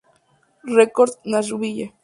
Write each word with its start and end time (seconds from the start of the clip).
Records 0.65 1.19
Nashville. 1.25 1.93